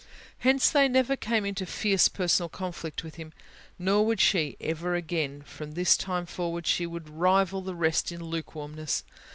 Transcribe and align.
Hence, 0.39 0.71
they 0.71 0.87
never 0.87 1.15
came 1.15 1.45
into 1.45 1.63
fierce 1.67 2.07
personal 2.07 2.49
conflict 2.49 3.03
with 3.03 3.17
Him. 3.17 3.33
Nor 3.77 4.03
would 4.07 4.19
she, 4.19 4.57
ever 4.59 4.95
again; 4.95 5.43
from 5.43 5.73
this 5.73 5.95
time 5.95 6.25
forward, 6.25 6.65
she 6.65 6.87
would 6.87 7.07
rival 7.07 7.61
the 7.61 7.75
rest 7.75 8.11
in 8.11 8.23
lukewarmness. 8.23 9.03